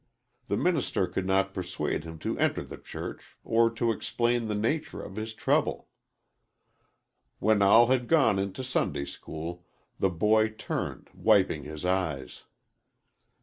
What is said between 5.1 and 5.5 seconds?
his